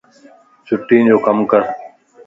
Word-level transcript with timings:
چھڻين 0.65 1.03
جو 1.09 1.17
ڪم 1.25 1.37
ڪر 1.51 1.61